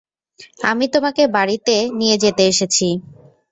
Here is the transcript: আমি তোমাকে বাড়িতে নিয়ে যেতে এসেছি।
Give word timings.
আমি 0.61 0.85
তোমাকে 0.93 1.23
বাড়িতে 1.35 1.75
নিয়ে 1.99 2.15
যেতে 2.23 2.43
এসেছি। 2.51 2.87